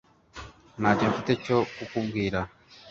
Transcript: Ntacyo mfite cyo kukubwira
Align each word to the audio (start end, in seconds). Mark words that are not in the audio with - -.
Ntacyo 0.79 1.05
mfite 1.11 1.31
cyo 1.45 1.57
kukubwira 1.75 2.39